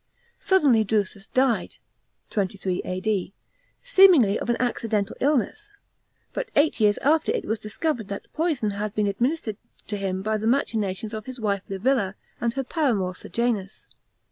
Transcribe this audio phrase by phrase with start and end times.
[0.39, 1.75] Suddenly Drusus died
[2.31, 3.33] (23 A.D.),
[3.83, 5.69] seemingly of an accidental illness;
[6.33, 10.37] but eight years after it was discovered that poison had been administered to him by
[10.37, 13.87] the machinations of his wite Li villa, and her paramour Sejanus.